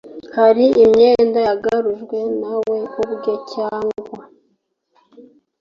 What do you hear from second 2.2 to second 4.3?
nawe ubwe cyangwa